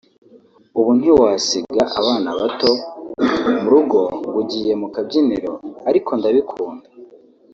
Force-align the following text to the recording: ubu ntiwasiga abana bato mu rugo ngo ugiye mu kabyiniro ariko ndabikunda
ubu 0.79 0.91
ntiwasiga 0.99 1.81
abana 1.99 2.29
bato 2.39 2.71
mu 3.51 3.65
rugo 3.71 3.99
ngo 4.17 4.29
ugiye 4.41 4.73
mu 4.81 4.87
kabyiniro 4.93 5.51
ariko 5.89 6.09
ndabikunda 6.19 6.87